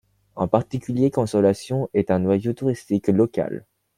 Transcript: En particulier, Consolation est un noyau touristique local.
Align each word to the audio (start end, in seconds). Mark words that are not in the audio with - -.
En 0.35 0.47
particulier, 0.47 1.11
Consolation 1.11 1.87
est 1.93 2.09
un 2.09 2.17
noyau 2.17 2.53
touristique 2.53 3.09
local. 3.09 3.67